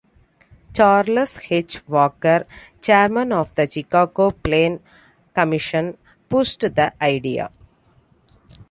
Charles 0.73 1.37
H. 1.51 1.85
Wacker, 1.87 2.47
chairman 2.81 3.31
of 3.31 3.53
the 3.53 3.67
Chicago 3.67 4.31
Plan 4.31 4.79
Commission, 5.31 5.95
pushed 6.27 6.61
the 6.61 6.91
idea. 6.99 7.51